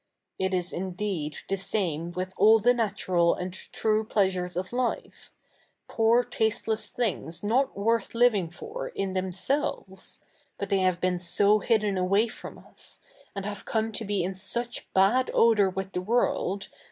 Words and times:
Lt 0.39 0.55
is 0.55 0.73
i7ideed 0.73 1.35
the 1.47 1.53
sai7ie 1.55 2.11
ivith 2.13 2.33
all 2.35 2.57
the 2.57 2.73
7iatural 2.73 3.39
and 3.39 3.53
true 3.53 4.03
pleasures 4.03 4.57
of 4.57 4.73
life— 4.73 5.31
poor 5.87 6.23
tasteless 6.23 6.89
things 6.89 7.41
7iot 7.41 7.75
worth 7.75 8.13
livi7igfor, 8.13 8.91
in 8.95 9.13
the7nselves; 9.13 10.21
but 10.57 10.71
they 10.71 10.79
have 10.79 10.99
been 10.99 11.19
so 11.19 11.59
hidden 11.59 11.99
away 11.99 12.25
f7 12.25 12.47
om 12.47 12.65
us, 12.71 12.99
and 13.35 13.45
have 13.45 13.63
C077ie 13.63 13.93
to 13.93 14.05
l)e 14.05 14.23
in 14.23 14.33
such 14.33 14.91
bad 14.95 15.29
odour 15.35 15.69
with 15.69 15.91
the 15.91 16.01
world. 16.01 16.69